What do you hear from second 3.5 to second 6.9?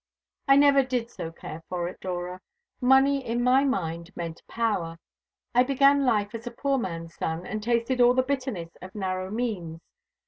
mind meant power. I began life as a poor